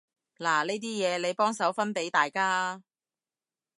[0.39, 2.81] 嗱呢啲嘢，你幫手分畀大家啊